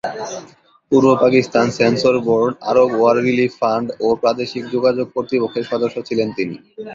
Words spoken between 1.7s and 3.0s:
sensor board, Arab